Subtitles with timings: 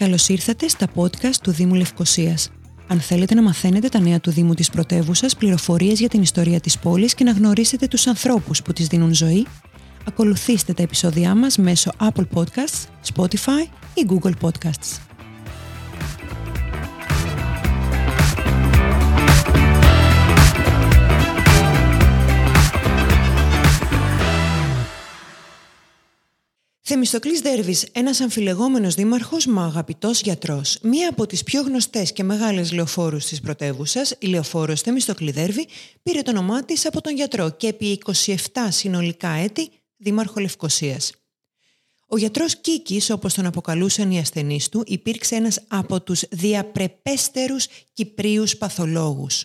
[0.00, 2.50] Καλώς ήρθατε στα podcast του Δήμου Λευκοσίας.
[2.86, 6.78] Αν θέλετε να μαθαίνετε τα νέα του Δήμου της πρωτεύουσας, πληροφορίες για την ιστορία της
[6.78, 9.46] πόλης και να γνωρίσετε τους ανθρώπους που της δίνουν ζωή,
[10.06, 15.09] ακολουθήστε τα επεισόδια μας μέσω Apple Podcasts, Spotify ή Google Podcasts.
[26.92, 30.78] Θεμιστοκλής Δέρβης, ένας αμφιλεγόμενος δήμαρχος μα αγαπητός γιατρός.
[30.82, 35.66] Μία από τις πιο γνωστές και μεγάλες λεωφόρους της πρωτεύουσας, η λεωφόρος Θεμιστοκλή Δέρβη,
[36.02, 41.12] πήρε το όνομά της από τον γιατρό και επί 27 συνολικά έτη δήμαρχο Λευκοσίας.
[42.06, 48.56] Ο γιατρός Κίκης, όπως τον αποκαλούσαν οι ασθενείς του, υπήρξε ένας από τους διαπρεπέστερους Κυπρίους
[48.56, 49.44] παθολόγους.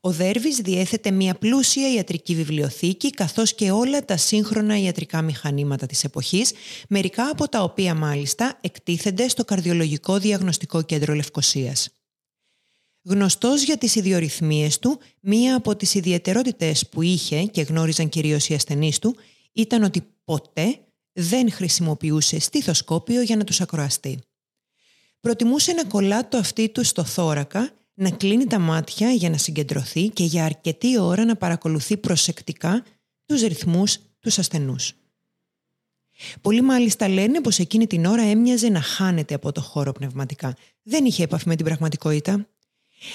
[0.00, 6.04] Ο Δέρβης διέθετε μια πλούσια ιατρική βιβλιοθήκη καθώς και όλα τα σύγχρονα ιατρικά μηχανήματα της
[6.04, 6.52] εποχής,
[6.88, 11.88] μερικά από τα οποία μάλιστα εκτίθενται στο Καρδιολογικό Διαγνωστικό Κέντρο Λευκοσίας.
[13.02, 18.54] Γνωστός για τις ιδιορυθμίες του, μία από τις ιδιαιτερότητες που είχε και γνώριζαν κυρίως οι
[18.54, 19.16] ασθενείς του,
[19.52, 20.78] ήταν ότι ποτέ
[21.12, 24.18] δεν χρησιμοποιούσε στήθοσκόπιο για να τους ακροαστεί.
[25.20, 30.08] Προτιμούσε να κολλά το αυτί του στο θώρακα να κλείνει τα μάτια για να συγκεντρωθεί
[30.08, 32.84] και για αρκετή ώρα να παρακολουθεί προσεκτικά
[33.26, 34.94] τους ρυθμούς τους ασθενούς.
[36.40, 40.56] Πολλοί μάλιστα λένε πως εκείνη την ώρα έμοιαζε να χάνεται από το χώρο πνευματικά.
[40.82, 42.48] Δεν είχε επαφή με την πραγματικότητα.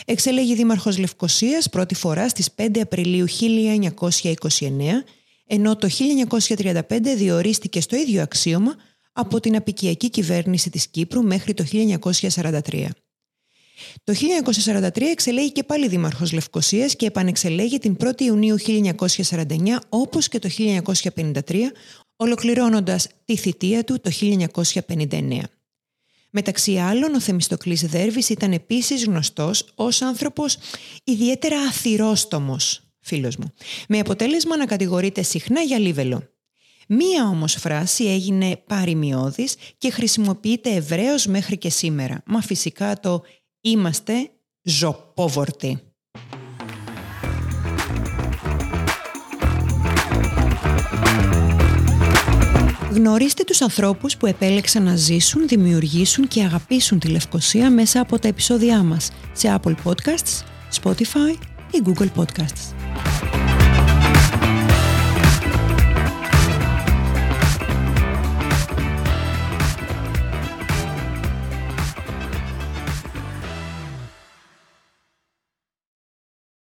[0.06, 5.04] Εξελέγει δήμαρχος Λευκοσίας πρώτη φορά στις 5 Απριλίου 1929,
[5.46, 6.82] ενώ το 1935
[7.16, 8.76] διορίστηκε στο ίδιο αξίωμα
[9.12, 12.86] από την απικιακή κυβέρνηση της Κύπρου μέχρι το 1943.
[14.04, 14.14] Το
[14.66, 19.46] 1943 εξελέγει και πάλι δήμαρχος Λευκοσίας και επανεξελέγει την 1η Ιουνίου 1949
[19.90, 21.72] όπως και το 1953,
[22.16, 24.12] ολοκληρώνοντας τη θητεία του το
[24.88, 25.40] 1959.
[26.32, 30.58] Μεταξύ άλλων, ο Θεμιστοκλής Δέρβης ήταν επίσης γνωστός ως άνθρωπος
[31.04, 33.54] ιδιαίτερα αθυρόστομος, φίλος μου,
[33.88, 36.24] με αποτέλεσμα να κατηγορείται συχνά για λίβελο.
[36.88, 43.24] Μία όμως φράση έγινε παρημιώδης και χρησιμοποιείται ευρέως μέχρι και σήμερα, μα φυσικά το
[43.62, 44.32] Είμαστε
[44.62, 45.80] ζωπόβορτοι.
[52.92, 58.28] Γνωρίστε τους ανθρώπους που επέλεξαν να ζήσουν, δημιουργήσουν και αγαπήσουν τη Λευκοσία μέσα από τα
[58.28, 60.44] επεισόδια μας σε Apple Podcasts,
[60.82, 61.38] Spotify
[61.72, 62.79] ή Google Podcasts.